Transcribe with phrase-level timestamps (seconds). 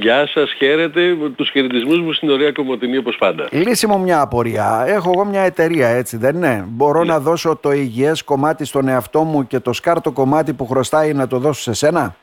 [0.00, 1.16] Γεια σας, χαίρετε.
[1.36, 3.48] Τους χαιρετισμούς μου στην ωραία Κομωτινή όπως πάντα.
[3.50, 4.84] Λύση μου μια απορία.
[4.86, 7.12] Έχω εγώ μια εταιρεία έτσι δεν είναι; Μπορώ Ναι.
[7.12, 11.26] να δώσω το υγιές κομμάτι στον εαυτό μου και το σκάρτο κομμάτι που χρωστάει να
[11.26, 12.16] το δώσω σε σένα;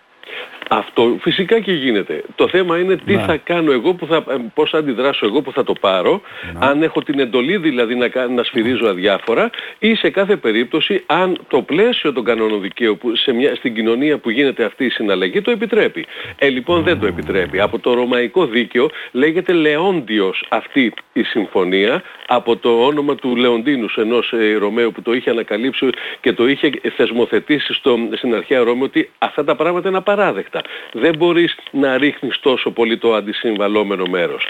[0.69, 2.23] Αυτό φυσικά και γίνεται.
[2.35, 3.21] Το θέμα είναι τι Ναι.
[3.21, 6.21] θα κάνω εγώ, που θα, ε, πώς θα αντιδράσω εγώ που θα το πάρω,
[6.53, 6.65] Ναι.
[6.65, 9.49] αν έχω την εντολή δηλαδή να, κα- να σφυρίζω αδιάφορα
[9.79, 14.17] ή σε κάθε περίπτωση αν το πλαίσιο των κανόνων δικαίου που σε μια, στην κοινωνία
[14.17, 16.05] που γίνεται αυτή η συναλλαγή το επιτρέπει.
[16.37, 17.59] Ε, λοιπόν δεν το επιτρέπει.
[17.59, 24.31] Από το ρωμαϊκό δίκαιο λέγεται Λεόντιος αυτή η συμφωνία από το όνομα του Λεοντίνους ενός
[24.33, 25.89] ε, Ρωμαίου που το είχε ανακαλύψει
[26.21, 30.52] και το είχε θεσμοθετήσει στο, στην αρχαία Ρώμη ότι αυτά τα πράγματα είναι απαράδεκτα.
[30.93, 34.45] Δεν μπορείς να ρίχνεις τόσο πολύ το αντισυμβαλόμενο μέρος.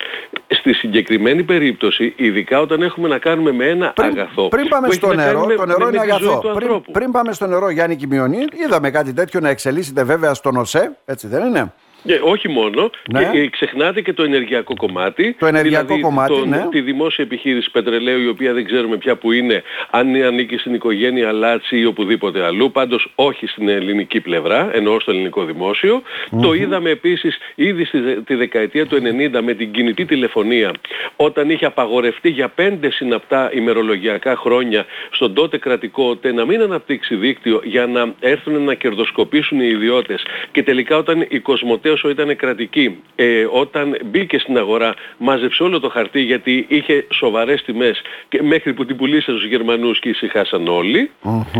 [0.48, 5.02] Στη συγκεκριμένη περίπτωση, ειδικά όταν έχουμε να κάνουμε με ένα αγαθό πριν πάμε που έχει
[5.02, 6.40] στο να νερό, κάνει το με- νερό με- είναι με τη ζωή αγαθό.
[6.40, 6.92] του Πριν, ανθρώπου.
[6.92, 11.28] πριν πάμε στο νερό, Γιάννη Κιμιονή, είδαμε κάτι τέτοιο να εξελίσσεται βέβαια στον ΟΣΕ, έτσι
[11.28, 11.74] δεν είναι;
[12.06, 13.30] Και όχι μόνο, Ναι.
[13.32, 15.36] και, ε, ξεχνάτε και το ενεργειακό κομμάτι.
[15.40, 16.68] Το ενεργειακό δηλαδή κομμάτι, τον- ναι.
[16.72, 21.32] Τη δημόσια επιχείρηση πετρελαίου, η οποία δεν ξέρουμε πια που είναι, αν ανήκει στην οικογένεια
[21.32, 26.02] Λάτσι ή οπουδήποτε αλλού, πάντως όχι στην ελληνική πλευρά, εννοώ στο ελληνικό δημόσιο.
[26.42, 30.72] Το είδαμε επίσης ήδη στη, δε- τη δεκαετία του 90 με την κινητή τηλεφωνία,
[31.16, 37.16] όταν είχε απαγορευτεί για πέντε συναπτά ημερολογιακά χρόνια στον τότε κρατικό ΟΤΕ να μην αναπτύξει
[37.16, 42.36] δίκτυο για να έρθουν να κερδοσκοπήσουν οι ιδιώτες και τελικά όταν η Κοσμοτέ όσο ήταν
[42.36, 48.42] κρατική ε, όταν μπήκε στην αγορά μάζεψε όλο το χαρτί γιατί είχε σοβαρές τιμές και
[48.44, 51.12] μέχρι που την πουλήσε στους Γερμανούς και ησυχάσαν όλοι.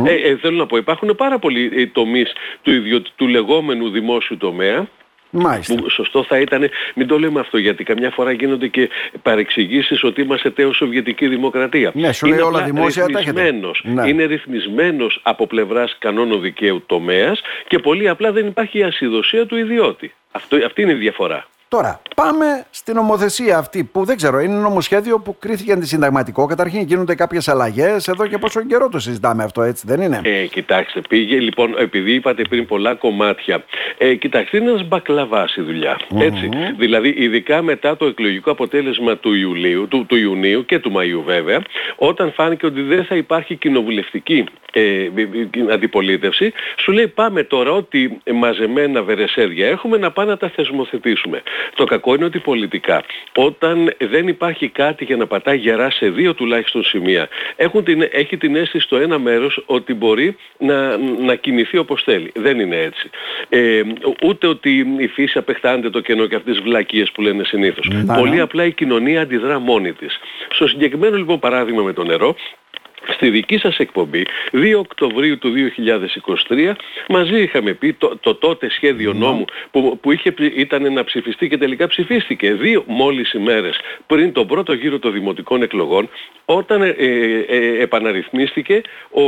[0.06, 2.32] Ε, ε, θέλω να πω υπάρχουν πάρα πολλοί ε, τομείς
[2.62, 4.88] του, ιδιω- του λεγόμενου δημόσιου τομέα
[5.36, 5.76] Μάλιστα.
[5.76, 8.90] που σωστό θα ήταν, μην το λέμε αυτό γιατί καμιά φορά γίνονται και
[9.22, 11.92] παρεξηγήσεις ότι είμαστε τέος Σοβιετική Δημοκρατία.
[11.94, 13.42] Ναι, σου λέει είναι όλα απλά δημόσια, τα έχετε.
[13.42, 13.82] ρυθμισμένος.
[13.86, 14.10] Ναι.
[14.10, 19.56] Είναι ρυθμισμένος από πλευράς κανόνων δικαίου τομέας και πολύ απλά δεν υπάρχει η ασυδοσία του
[19.56, 20.14] ιδιώτη.
[20.32, 21.48] Αυτό, αυτή είναι η διαφορά.
[21.74, 26.46] Τώρα, πάμε στην νομοθεσία αυτή που δεν ξέρω, είναι νομοσχέδιο που κρίθηκε αντισυνταγματικό.
[26.46, 28.08] Καταρχήν γίνονται κάποιες αλλαγές.
[28.08, 32.14] Εδώ και πόσο καιρό το συζητάμε αυτό, έτσι δεν είναι; Ε, κοιτάξτε, πήγε λοιπόν, επειδή
[32.14, 33.64] είπατε πριν πολλά κομμάτια,
[33.98, 36.00] ε, κοιτάξτε, είναι ένας μπακλαβάς η δουλειά.
[36.20, 36.50] Έτσι.
[36.78, 41.62] Δηλαδή, ειδικά μετά το εκλογικό αποτέλεσμα του, Ιουλίου, του, του Ιουνίου και του Μαΐου βέβαια,
[41.96, 44.44] όταν φάνηκε ότι δεν θα υπάρχει κοινοβουλευτική
[44.74, 45.10] ε,
[45.72, 51.44] αντιπολίτευση, σου λέει πάμε τώρα ότι μαζεμένα βερεσέδια έχουμε να πάμε να τα θεσμοθετήσουμε.
[51.76, 53.04] Το κακό είναι ότι πολιτικά,
[53.36, 58.38] όταν δεν υπάρχει κάτι για να πατάει γερά σε δύο τουλάχιστον σημεία, έχουν την, έχει
[58.38, 62.32] την αίσθηση στο ένα μέρος ότι μπορεί να, να κινηθεί όπως θέλει.
[62.36, 63.10] Δεν είναι έτσι.
[63.50, 63.82] Ε,
[64.24, 67.88] ούτε ότι η φύση απεχτάνεται το κενό και αυτές τις βλακίες που λένε συνήθως.
[67.88, 68.42] Ναι, Πολύ ναι.
[68.42, 70.20] απλά η κοινωνία αντιδρά μόνη της.
[70.50, 72.36] Στο συγκεκριμένο λοιπόν παράδειγμα με το νερό,
[73.08, 75.54] Στη δική σας εκπομπή, 2 Οκτωβρίου του
[76.48, 76.76] 2023,
[77.10, 81.48] μαζί είχαμε πει το, το τότε σχέδιο νόμου που, που είχε, ψη- ήταν να ψηφιστεί
[81.48, 86.10] και τελικά ψηφίστηκε δύο μόλις ημέρες πριν τον πρώτο γύρο των δημοτικών εκλογών,
[86.46, 88.82] όταν ε, ε, ε, επαναρρυθμίστηκε
[89.12, 89.22] ο,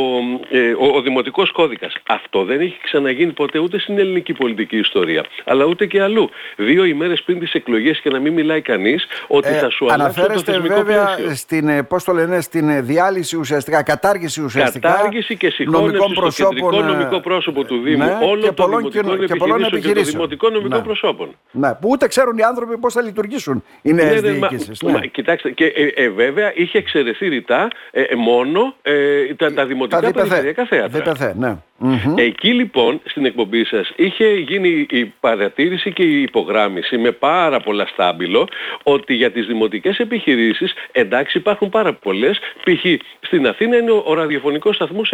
[0.57, 1.93] ε, ο, ο δημοτικός κώδικας.
[2.07, 6.29] Αυτό δεν έχει ξαναγίνει ποτέ ούτε στην ελληνική πολιτική ιστορία, αλλά ούτε και αλλού.
[6.55, 10.21] Δύο ημέρες πριν τις εκλογές και να μην μιλάει κανείς ότι θα σου αλλάξω το
[10.21, 11.35] Ε, αναφέρεστε θεσμικό βέβαια πλαίσιο.
[11.35, 16.47] στην, ε, πώς το λένε, στην ε, διάλυση ουσιαστικά, κατάργηση ουσιαστικά Κατάργηση και συγχώνευση στο
[16.47, 19.63] κεντρικό νομικό πρόσωπο του Δήμου ναι, όλων και των πολλών δημοτικών κοινο- και πολλών επιχειρήσεων
[19.63, 20.13] και των επιχειρήσεων.
[20.15, 20.83] δημοτικών νομικών Ναι.
[20.85, 21.35] προσώπων.
[21.51, 24.81] Ναι, που ούτε ξέρουν οι άνθρωποι πώς θα λειτουργήσουν οι νέες Ναι, ναι, μα- διοίκησεις.
[24.83, 25.05] μα- ναι.
[25.07, 29.99] κοιτάξτε, και ε, ε, βέβαια είχε εξαιρεθεί ρητά ε, ε, μόνο ε, τα, τα δημοτικά
[30.01, 30.11] ΔΠΘ.
[30.13, 31.13] περιφερειακά θέατρα.
[31.13, 31.57] ΔΠΘ, ναι.
[31.77, 32.13] Μμμ.
[32.17, 37.85] Εκεί λοιπόν στην εκπομπή σας είχε γίνει η παρατήρηση και η υπογράμμιση με πάρα πολλά
[37.85, 38.47] στάμπιλο
[38.83, 42.85] ότι για τις δημοτικές επιχειρήσεις εντάξει υπάρχουν πάρα πολλές π.χ.
[43.19, 45.13] στην Αθήνα είναι ο, ο ραδιοφωνικός σταθμός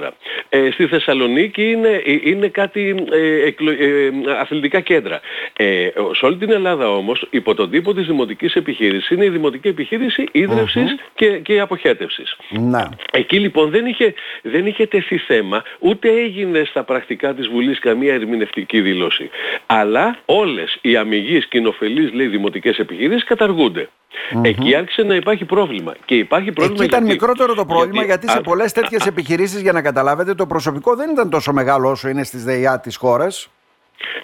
[0.00, 0.08] 984
[0.48, 5.20] ε, στη Θεσσαλονίκη είναι, ε, είναι κάτι ε, εκλο- ε, αθλητικά κέντρα
[5.56, 9.68] ε, σε όλη την Ελλάδα όμως υπό τον τύπο της δημοτικής επιχείρησης είναι η δημοτική
[9.68, 12.82] επιχείρηση ίδρυυσης και, και αποχέτευσης Ναι.
[13.12, 18.14] Εκεί λοιπόν δεν είχε, δεν είχε τεθεί θέμα, ούτε έγινε στα πρακτικά της Βουλής καμία
[18.14, 19.30] ερμηνευτική δήλωση.
[19.66, 23.88] Αλλά όλες οι αμυγείς κοινοφελείς λέει δημοτικές επιχειρήσεις καταργούνται.
[24.42, 25.94] Εκεί άρχισε να υπάρχει πρόβλημα.
[26.04, 29.60] Και υπάρχει πρόβλημα Εκεί ήταν γιατί- μικρότερο το πρόβλημα γιατί, σε α- πολλές τέτοιες επιχειρήσεις
[29.62, 33.48] για να καταλάβετε το προσωπικό δεν ήταν τόσο μεγάλο όσο είναι στις ΔΕΙΑ της χώρας.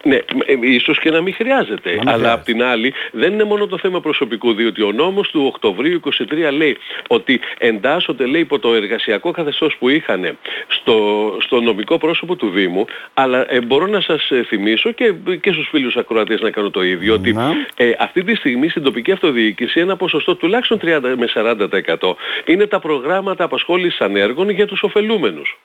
[0.02, 0.22] Ναι, ε,
[0.60, 1.90] ίσως και να μην χρειάζεται.
[1.90, 2.30] μην αλλά χρειάζεται.
[2.30, 6.52] απ' την άλλη δεν είναι μόνο το θέμα προσωπικού, διότι ο νόμος του Οκτωβρίου 23
[6.56, 6.76] λέει
[7.08, 10.96] ότι εντάσσονται λέει υπό το εργασιακό καθεστώς που είχαν στο,
[11.40, 12.84] στο νομικό πρόσωπο του Δήμου,
[13.14, 16.82] αλλά ε, μπορώ να σας ε, θυμίσω και, και στους φίλους ακροατές να κάνω το
[16.82, 17.52] ίδιο, ότι Να.
[17.76, 22.78] ε, αυτή τη στιγμή στην τοπική αυτοδιοίκηση ένα ποσοστό τουλάχιστον 30 με 40% είναι τα
[22.78, 25.58] προγράμματα απασχόλησης ανέργων για τους ωφελούμενους.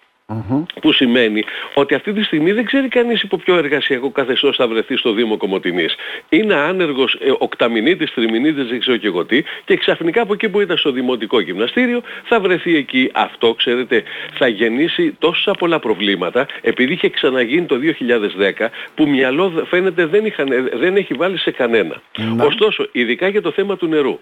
[0.81, 1.43] Που σημαίνει
[1.73, 5.37] ότι αυτή τη στιγμή δεν ξέρει κανείς υπό ποιο εργασιακό καθεστώς θα βρεθεί στο Δήμο
[5.37, 5.95] Κομωτινής.
[6.29, 10.61] Είναι άνεργος ε, οκταμινίτης, τριμηνίτης, δεν ξέρω και εγώ τι και ξαφνικά από εκεί που
[10.61, 13.09] ήταν στο Δημοτικό Γυμναστήριο θα βρεθεί εκεί.
[13.13, 14.03] Αυτό ξέρετε
[14.33, 17.75] θα γεννήσει τόσα πολλά προβλήματα επειδή είχε ξαναγίνει το
[18.59, 18.65] 2010
[18.95, 22.01] που μυαλό φαίνεται δεν, είχαν, ε, δεν έχει βάλει σε κανένα.
[22.39, 24.19] Ωστόσο, ειδικά για το θέμα του νερού.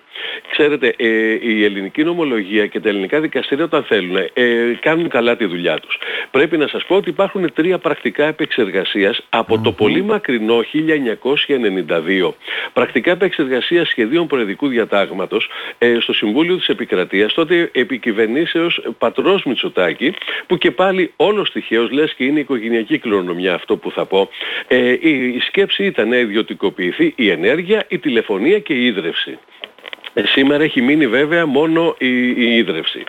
[0.52, 1.08] Ξέρετε, ε,
[1.42, 5.97] η ελληνική νομολογία και τα ελληνικά δικαστήρια όταν θέλουν ε, κάνουν καλά τη δουλειά τους.
[6.32, 12.34] Πρέπει να σας πω ότι υπάρχουν τρία πρακτικά επεξεργασίας από το πολύ μακρινό 1992.
[12.74, 20.14] Πρακτικά επεξεργασίας σχεδίων προεδρικού διατάγματος ε, στο Συμβούλιο της Επικρατείας, τότε επικυβερνήσεως πατρός Μητσοτάκη,
[20.48, 24.30] που και πάλι όλος τυχαίως λες και είναι οικογενειακή κληρονομιά αυτό που θα πω.
[24.68, 29.38] Ε, η, σκέψη ήταν να ιδιωτικοποιηθεί η ενέργεια, η τηλεφωνία και η ίδρυυση.
[30.18, 33.04] Ε, σήμερα έχει μείνει βέβαια μόνο η, η ίδρυυση.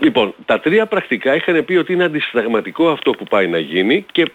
[0.00, 4.30] Λοιπόν, τα τρία πρακτικά είχαν πει ότι είναι αντισταγματικό αυτό που πάει να γίνει και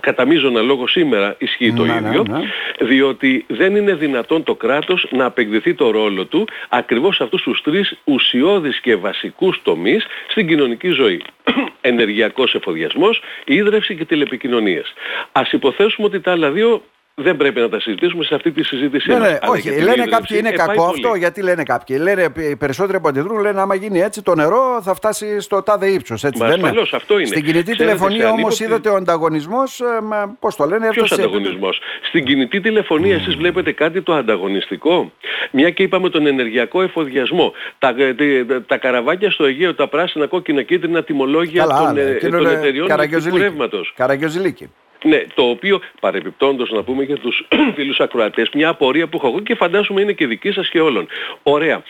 [0.00, 2.40] κατά μείζωνα λόγο σήμερα ισχύει το ναι, ναι, ίδιο, ναι.
[2.86, 7.62] διότι δεν είναι δυνατόν το κράτος να απεκδηθεί το ρόλο του ακριβώς σε αυτούς τους
[7.62, 11.22] τρεις ουσιώδεις και βασικούς τομείς στην κοινωνική ζωή.
[11.80, 14.92] Ενεργειακός εφοδιασμός, ίδρυυση και τηλεπικοινωνίες.
[15.32, 16.82] Ας υποθέσουμε ότι τα άλλα δύο
[17.14, 19.10] δεν πρέπει να τα συζητήσουμε σε αυτή τη συζήτηση.
[19.10, 21.98] Ναι, ναι, όχι, λένε κάποιοι είναι ε, κακό αυτό, γιατί λένε κάποιοι.
[22.00, 25.86] Λένε οι περισσότεροι που αντιδρούν, λένε άμα γίνει έτσι το νερό θα φτάσει στο τάδε
[25.86, 26.22] ύψος.
[26.22, 27.26] Μα δεν είναι; αυτό είναι.
[27.26, 29.84] Στην κινητή τηλεφωνία όμως είδατε ο ανταγωνισμός, ε,
[30.40, 33.20] πώς το λένε, Ποιος ανταγωνισμός; Στην κινητή τηλεφωνία mm.
[33.20, 35.12] εσείς βλέπετε κάτι το ανταγωνιστικό;
[35.50, 37.52] Μια και είπαμε τον ενεργειακό εφοδιασμό.
[37.78, 42.88] Τα, ε, τα καραβάκια στο Αιγαίο, τα πράσινα, κόκκινα, κίτρινα τιμολόγια των, ε, των εταιριών
[43.70, 44.68] του Καραγκιοζηλίκη.
[45.06, 49.40] Ναι, το οποίο παρεμπιπτόντως να πούμε για τους φίλους ακροατές, μια απορία που έχω εγώ
[49.40, 51.06] και φαντάζομαι είναι και δική σας και όλων.
[51.42, 51.82] Ωραία,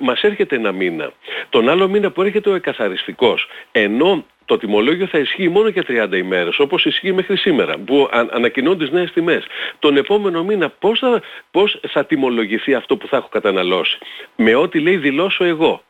[0.00, 1.12] μας έρχεται ένα μήνα.
[1.48, 6.16] Τον άλλο μήνα που έρχεται ο εκαθαριστικός, ενώ το τιμολόγιο θα ισχύει μόνο για 30
[6.16, 9.44] ημέρες, όπως ισχύει μέχρι σήμερα, που αν, ανακοινώνουν τις νέες τιμές.
[9.78, 13.98] Τον επόμενο μήνα πώς θα, πώς θα τιμολογηθεί αυτό που θα έχω καταναλώσει;
[14.36, 15.82] Με ό,τι λέει δηλώσω εγώ.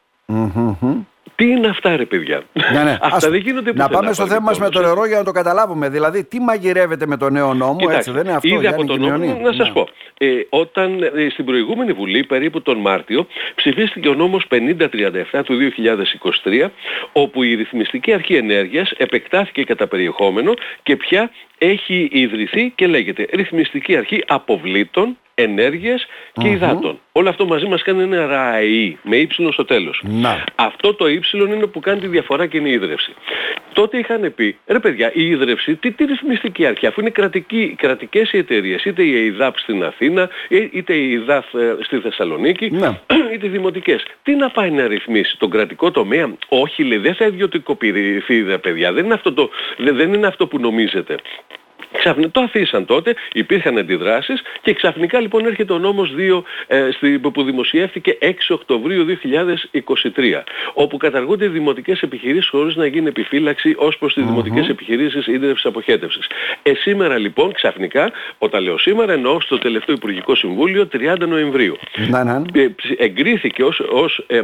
[1.42, 2.42] Τι είναι αυτά ρε παιδιά;
[2.72, 2.98] Ναι, ναι.
[3.12, 5.88] αυτά δεν γίνονται Να πάμε στο θέμα μας με το νερό για να το καταλάβουμε.
[5.88, 8.48] Δηλαδή τι μαγειρεύεται με το νέο νόμο, Κοιτάξτε, έτσι δεν είναι αυτό.
[8.48, 9.72] Ήδη από τον νόμο, να σας ναι.
[9.72, 9.88] πω.
[10.18, 15.58] Ε, όταν ε, στην προηγούμενη Βουλή, περίπου τον Μάρτιο, ψηφίστηκε ο νόμος 5037 του
[16.62, 16.68] 2023,
[17.12, 21.30] όπου η ρυθμιστική αρχή ενέργειας επεκτάθηκε κατά περιεχόμενο και πια
[21.62, 26.98] έχει ιδρυθεί και λέγεται ρυθμιστική αρχή αποβλήτων ενέργειες και mm υδάτων.
[27.12, 30.02] Όλο αυτό μαζί μας κάνει ένα ραΐ με ύψιλο στο τέλος.
[30.04, 30.44] Να.
[30.54, 33.14] Αυτό το ύψιλο είναι που κάνει τη διαφορά και είναι η ίδρυυση.
[33.72, 38.32] Τότε είχαν πει, ρε παιδιά, η ίδρυυση, τι, τι ρυθμιστική αρχή, αφού είναι κρατική, κρατικές
[38.32, 43.00] οι εταιρείες, είτε η ΕΙΔΑΠ στην Αθήνα, είτε η ΕΙΔΑΦ ε, στη Θεσσαλονίκη, να.
[43.34, 44.02] είτε οι δημοτικές.
[44.22, 48.92] Τι να πάει να ρυθμίσει, τον κρατικό τομέα; Όχι, λέει, δεν θα ιδιωτικοποιηθεί, ρε παιδιά,
[48.92, 51.16] δεν είναι αυτό, το, δεν είναι αυτό που νομίζετε.
[51.92, 56.88] Ξαφνικά το αφήσαν τότε, υπήρχαν αντιδράσεις και ξαφνικά λοιπόν έρχεται ο νόμος 2 ε,
[57.32, 60.42] που δημοσιεύτηκε 6 Οκτωβρίου 2023
[60.74, 64.26] όπου καταργούνται οι δημοτικές επιχειρήσεις χωρίς να γίνει επιφύλαξη ως προς τις mm-hmm.
[64.26, 66.26] δημοτικές επιχειρήσεις ίδρυυσης αποχέτευσης.
[66.62, 71.76] Ε, σήμερα λοιπόν ξαφνικά, όταν λέω σήμερα εννοώ στο τελευταίο Υπουργικό Συμβούλιο 30 Νοεμβρίου.
[72.08, 72.60] Να, ναι.
[72.62, 74.40] Ε, εγκρίθηκε ως, ως ε,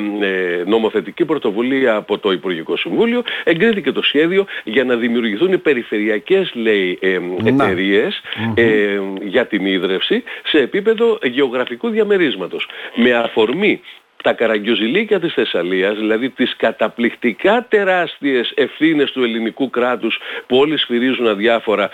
[0.66, 6.98] νομοθετική πρωτοβουλία από το Υπουργικό Συμβούλιο, εγκρίθηκε το σχέδιο για να δημιουργηθούν οι περιφερειακές λέει
[7.44, 8.20] ε, εταιρείες
[8.54, 12.68] ε, για την ίδρυυση σε επίπεδο γεωγραφικού διαμερίσματος.
[12.94, 13.80] Με αφορμή
[14.22, 21.28] τα καραγκιοζηλίκια της Θεσσαλίας, δηλαδή τις καταπληκτικά τεράστιες ευθύνες του ελληνικού κράτους που όλοι σφυρίζουν
[21.28, 21.90] αδιάφορα,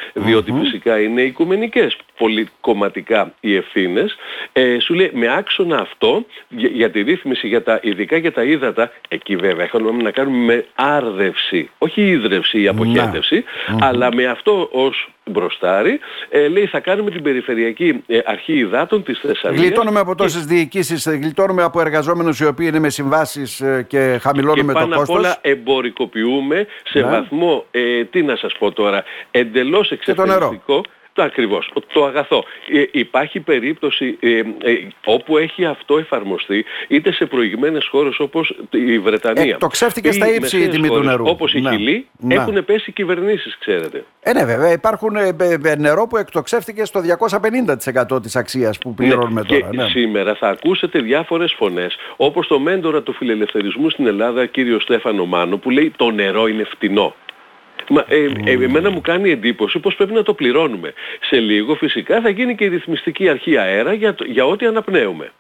[0.63, 4.17] φυσικά είναι οικουμενικές πολυκομματικά οι ευθύνες,
[4.53, 8.93] ε, σου λέει με άξονα αυτό για, τη ρύθμιση, για τα, ειδικά για τα ύδατα,
[9.09, 13.45] εκεί βέβαια έχουμε να κάνουμε με άρδευση, όχι ίδρευση ή αποχέτευση,
[13.81, 19.19] αλλά με αυτό ως μπροστάρι, ε, λέει θα κάνουμε την περιφερειακή ε, αρχή υδάτων της
[19.19, 19.63] Θεσσαλίας.
[19.63, 20.55] Γλιτώνουμε από τόσες και...
[20.55, 24.87] διοικήσεις, ε, γλιτώνουμε από εργαζόμενους οι οποίοι είναι με συμβάσεις ε, και χαμηλώνουμε και το
[24.87, 25.07] κόστος.
[25.07, 27.07] Και πάνω απ' όλα εμπορικοποιούμε σε ναι.
[27.07, 30.83] βαθμό, ε, τι να σας πω τώρα, εντελώς εξαιρετικό
[31.15, 32.45] το ακριβώς, το αγαθό.
[32.73, 34.45] Ε, υπάρχει περίπτωση ε, ε,
[35.05, 39.55] όπου έχει αυτό εφαρμοστεί είτε σε προηγμένες χώρες όπως η Βρετανία.
[39.55, 41.25] Ε, το ξέφτηκε στα ύψη η τιμή του νερού.
[41.27, 41.71] Όπως η ναι.
[41.71, 42.35] Χιλή ναι.
[42.35, 44.05] έχουν πέσει κυβερνήσεις ξέρετε.
[44.21, 47.01] Ε, ναι βέβαια υπάρχουν ε, νερό που εκτοξεύτηκε στο
[48.15, 49.71] 250% της αξίας που ναι, πληρώνουμε ναι, τώρα.
[49.71, 49.89] Και ναι.
[49.89, 55.57] σήμερα θα ακούσετε διάφορες φωνές όπως το μέντορα του φιλελευθερισμού στην Ελλάδα κύριο Στέφανο Μάνο
[55.57, 57.15] που λέει το νερό είναι φτηνό.
[57.89, 60.93] Μα, ε, ε, εμένα μου κάνει εντύπωση πως πρέπει να το πληρώνουμε.
[61.21, 65.33] Σε λίγο φυσικά θα γίνει και η ρυθμιστική αρχή αέρα για, για ό,τι αναπνέουμε.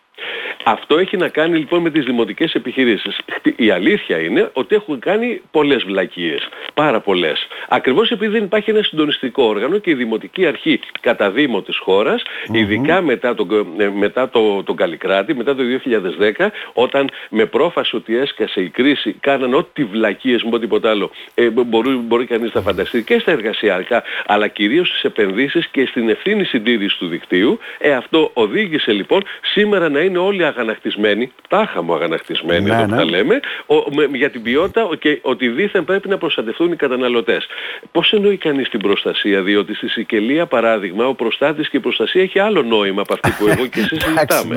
[0.64, 3.18] Αυτό έχει να κάνει λοιπόν με τις δημοτικές επιχειρήσεις.
[3.56, 6.48] Η αλήθεια είναι ότι έχουν κάνει πολλές βλακίες.
[6.74, 7.46] Πάρα πολλές.
[7.68, 12.22] Ακριβώς επειδή δεν υπάρχει ένα συντονιστικό όργανο και η Δημοτική Αρχή κατά Δήμο της χώρας,
[12.52, 18.16] ειδικά μετά τον, ε, μετά το, τον Καλλικράτη, μετά το 2010, όταν με πρόφαση ότι
[18.16, 23.02] έσκασε η κρίση, κάναν ό,τι βλακίες μου, τίποτα άλλο, ε, μπορεί, μπορεί κανείς να φανταστεί
[23.02, 27.58] και στα εργασιακά, αλλά κυρίως στις επενδύσεις και στην ευθύνη συντήρησης του δικτύου.
[27.78, 32.96] Ε, αυτό οδήγησε λοιπόν σήμερα να είναι όλοι αγανακτισμένοι, τάχα μου αγανακτισμένοι ναι, ναι.
[32.96, 37.46] τα λέμε, ο, με, για την ποιότητα και ότι δήθεν πρέπει να προστατευτούν οι καταναλωτές.
[37.92, 42.38] Πώς εννοεί κανείς την προστασία, διότι στη Σικελία παράδειγμα ο προστάτης και η προστασία έχει
[42.38, 44.54] άλλο νόημα από αυτή που εγώ και εσείς συζητάμε.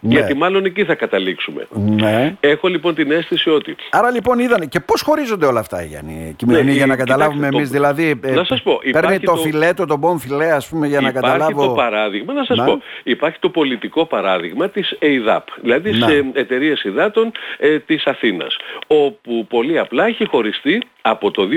[0.00, 0.38] Ναι, Γιατί ναι.
[0.38, 1.66] μάλλον εκεί θα καταλήξουμε.
[1.70, 2.36] Ναι.
[2.40, 3.76] Έχω λοιπόν την αίσθηση ότι...
[3.90, 8.20] Άρα λοιπόν είδαν και πώς χωρίζονται όλα αυτά Γιάννη, ναι, για να καταλάβουμε εμείς δηλαδή...
[8.22, 11.12] Ε, να σας πω, παίρνει το, το φιλέτο, τον μπον φιλέ ας πούμε για να
[11.12, 11.50] καταλάβω...
[11.50, 16.82] Υπάρχει το παράδειγμα, να σας πω, υπάρχει το πολιτικό παράδειγμα της ΕΙΔΑΠ, δηλαδή σε εταιρείες
[16.82, 18.56] υδάτων ε, της Αθήνας,
[18.86, 21.48] όπου πολύ απλά έχει χωριστεί από το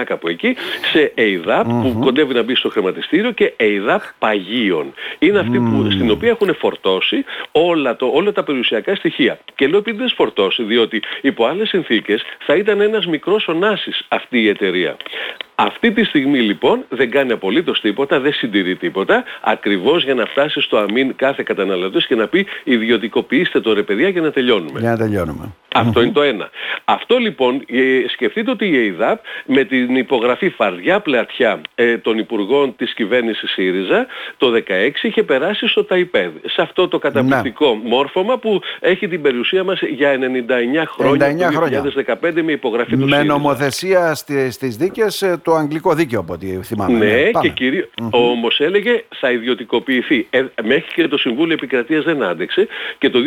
[0.00, 0.56] 2008-2009 κάπου εκεί
[0.92, 4.94] σε ΕΙΔΑΠ που κοντεύει να μπει στο χρηματιστήριο και ΕΙΔΑΠ παγίων.
[5.18, 9.38] Είναι αυτή που, στην οποία έχουν φορτώσει όλα, το, όλα τα περιουσιακά στοιχεία.
[9.54, 14.42] Και λέω επειδή δεν φορτώσει διότι υπό άλλες συνθήκες θα ήταν ένας μικρός ονάσης αυτή
[14.42, 14.96] η εταιρεία.
[15.54, 20.60] Αυτή τη στιγμή λοιπόν δεν κάνει απολύτως τίποτα, δεν συντηρεί τίποτα, ακριβώς για να φτάσει
[20.60, 24.80] στο αμήν κάθε καταναλωτής και να πει ιδιωτικοποιήστε το ρε παιδιά για να τελειώνουμε.
[24.80, 25.54] Για να τελειώνουμε.
[25.74, 26.50] Αυτό είναι το ένα.
[26.84, 32.76] Αυτό λοιπόν, ε, σκεφτείτε ότι η ΕΙΔΑΠ με την υπογραφή φαρδιά πλατιά ε, των Υπουργών
[32.76, 34.60] της κυβέρνησης ΣΥΡΙΖΑ το 2016
[35.02, 36.30] είχε περάσει στο ΤΑΙΠΕΔ.
[36.44, 37.88] Σε αυτό το καταπληκτικό ναι.
[37.88, 40.18] μόρφωμα που έχει την περιουσία μας για 99
[40.86, 41.82] χρόνια, 99 χρόνια.
[41.82, 43.18] το 2015 με υπογραφή του με ΣΥΡΙΖΑ.
[43.18, 44.14] Με νομοθεσία
[44.50, 46.98] στις δίκες ε, το αγγλικό δίκαιο από ό,τι θυμάμαι.
[46.98, 50.26] Ναι, ναι και κυρίως όμως έλεγε θα ιδιωτικοποιηθεί.
[50.30, 53.18] Ε, μέχρι και το Συμβούλιο Επικρατείας δεν άντεξε και το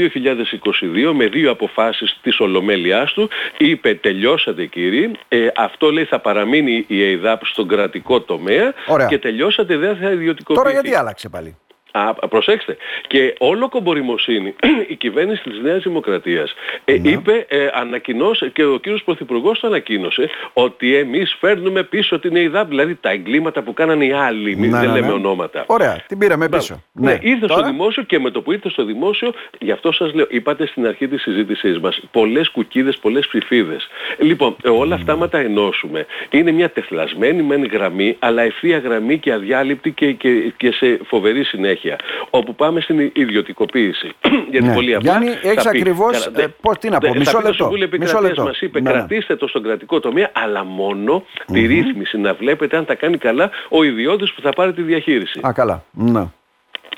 [1.10, 6.86] 2022 με δύο αποφάσεις της Ολομέλειάς του είπε τελειώσατε κύριοι, ε, αυτό λέει θα παραμείνει
[6.88, 8.74] η ΕΙΔΑΠ στον κρατικό τομέα
[9.10, 10.64] και τελειώσατε δεν θα ιδιωτικοποιηθεί.
[10.64, 11.56] Τώρα γιατί άλλαξε πάλι;
[11.92, 12.78] Α, προσέξτε.
[13.08, 14.56] Και όλο κομπορημοσύνη
[14.94, 16.54] η κυβέρνηση της Νέας Δημοκρατίας
[16.86, 17.10] ε, ναι.
[17.10, 22.68] είπε, ε, ανακοινώσε και ο κύριος Πρωθυπουργός το ανακοίνωσε ότι εμείς φέρνουμε πίσω την ΕΙΔΑΠ,
[22.68, 25.64] δηλαδή τα εγκλήματα που κάνανε οι άλλοι, μην ναι, δεν ναι, λέμε ονόματα.
[25.68, 26.84] Ωραία, την πήραμε πίσω.
[26.92, 27.18] Ναι, ναι.
[27.22, 27.60] ήρθε Τώρα...
[27.60, 30.88] στο δημόσιο και με το που ήρθε στο δημόσιο, γι' αυτό σας λέω, είπατε στην
[30.88, 33.88] αρχή της συζήτησής μας, πολλές κουκίδες, πολλές ψηφίδες.
[34.20, 35.30] Λοιπόν, ε, όλα αυτά mm.
[35.30, 36.06] τα ενώσουμε.
[36.30, 41.44] Είναι μια τεθλασμένη μεν γραμμή, αλλά ευθεία γραμμή και αδιάλειπτη και, και, και σε φοβερή
[41.44, 41.87] συνέχεια
[42.30, 44.12] όπου πάμε στην ιδιωτικοποίηση.
[44.52, 44.74] Γιατί ναι.
[44.74, 45.12] πολύ απλά.
[45.12, 46.26] Γιάννη, έχεις ακριβώς.
[46.26, 47.48] Ε, Πώς τι να πω, μισό λεπτό.
[47.48, 48.98] Το Συμβούλιο Επικρατείας μας είπε ναι, ναι.
[48.98, 51.54] κρατήστε το στον κρατικό τομέα, αλλά μόνο mm-hmm.
[51.54, 55.40] τη ρύθμιση να βλέπετε αν τα κάνει καλά ο ιδιώτης που θα πάρει τη διαχείριση.
[55.48, 55.84] Α, καλά.
[55.92, 56.26] Ναι.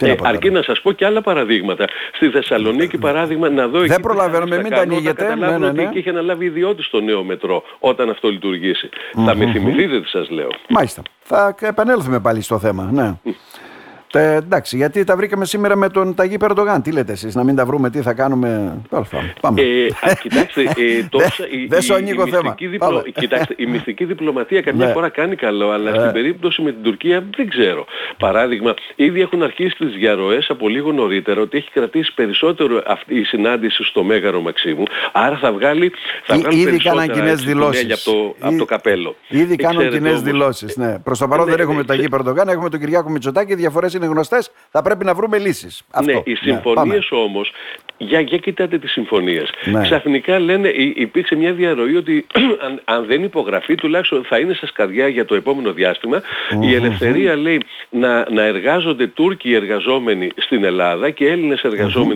[0.01, 1.86] Ε, αρκεί να σας πω και άλλα παραδείγματα.
[2.13, 3.79] Στη Θεσσαλονίκη παράδειγμα να δω...
[3.79, 5.36] Δεν προλαβαίνουμε, μην τα ανοίγετε.
[5.36, 5.81] Ναι, ναι, ναι.
[5.88, 8.89] Ότι είχε αναλάβει ιδιώτης στο νέο μετρό όταν αυτό λειτουργήσει.
[8.91, 9.24] Mm-hmm.
[9.25, 10.50] Θα με θυμηθείτε τι σας λέω.
[10.69, 11.01] Μάλιστα.
[11.22, 12.89] Θα επανέλθουμε πάλι στο θέμα.
[12.91, 13.13] Ναι.
[14.13, 16.81] Ε, εντάξει, γιατί τα βρήκαμε σήμερα με τον Ταγί Περντογάν.
[16.81, 18.81] Τι λέτε εσείς, να μην τα βρούμε, τι θα κάνουμε;
[19.41, 19.61] Πάμε.
[19.61, 19.87] Ε,
[20.21, 22.55] κοιτάξτε, ε, τόσα, η, δεν σου ανοίγω θέμα.
[22.59, 23.03] Διπλω...
[23.13, 24.91] κοιτάξτε, η μυστική διπλωματία καμιά ναι.
[24.91, 26.11] φορά κάνει καλό, αλλά στην ε.
[26.11, 27.85] περίπτωση με την Τουρκία δεν ξέρω.
[28.17, 33.23] Παράδειγμα, ήδη έχουν αρχίσει τις διαρροές από λίγο νωρίτερα ότι έχει κρατήσει περισσότερο αυτή η
[33.23, 35.91] συνάντηση στο Μέγαρο Μαξίμου, άρα θα βγάλει,
[36.23, 39.15] θα βγάλει ήδη κάναν κοινές δηλώσεις από το, από το καπέλο.
[39.27, 40.77] Ήδη κάνουν κοινές δηλώσεις.
[40.77, 40.99] Ναι.
[40.99, 43.93] Προς το παρόν ναι, δεν έχουμε ναι, τον Ταγί Περντογάν, έχουμε τον Κυριάκο Μητσοτάκη, διαφορές
[44.00, 45.84] είναι γνωστές, θα πρέπει να βρούμε λύσεις.
[46.03, 47.51] Ναι, οι ναι, συμφωνίες όμως,
[47.98, 49.50] για, για κοιτάτε τις συμφωνίες.
[49.65, 49.82] Ναι.
[49.82, 52.25] Ξαφνικά λένε, υπήρξε μια διαρροή ότι
[52.65, 55.74] αν, αν, δεν υπογραφεί τουλάχιστον θα είναι σε σκαδιά για το επόμενο
[56.62, 61.62] Η ελευθερία λέει να, να εργάζονται Τούρκοι εργαζόμενοι στην Ελλάδα και Έλληνες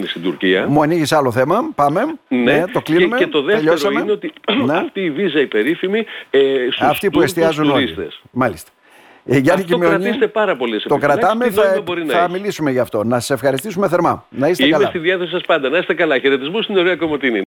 [0.07, 0.67] στην Τουρκία.
[0.67, 2.01] Μου ανοίγεις άλλο θέμα, πάμε.
[2.27, 3.17] Ναι, ναι το κλείνουμε.
[3.17, 3.99] Και, και το δεύτερο Τελειώσαμε.
[3.99, 4.31] είναι ότι
[4.65, 4.77] ναι.
[4.77, 6.39] αυτή η βίζα η περίφημη ε,
[6.71, 7.95] στους Αυτή που εστιάζουν όλοι.
[8.31, 8.71] Μάλιστα.
[9.25, 13.03] Ε, Γιάννη αυτό κρατήστε πάρα πολλές Το κρατάμε, θα, θα μιλήσουμε γι' αυτό.
[13.03, 14.25] Να σας ευχαριστήσουμε θερμά.
[14.29, 14.87] Να είστε Είμαι καλά.
[14.87, 15.69] στη διάθεση σας πάντα.
[15.69, 16.19] Να είστε καλά.
[16.19, 17.41] Χαιρετισμού στην ωραία Κομωτίνη.